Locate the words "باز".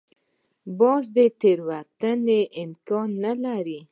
0.79-1.03